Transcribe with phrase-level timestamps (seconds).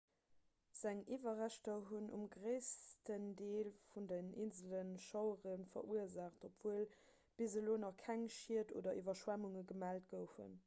[0.77, 6.87] seng iwwerreschter hunn um gréissten deel vun den insele schauere verursaacht obwuel
[7.43, 10.57] bis elo nach keng schied oder iwwerschwemmunge gemellt goufen